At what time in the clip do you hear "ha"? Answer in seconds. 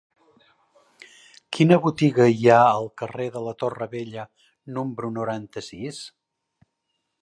2.55-2.57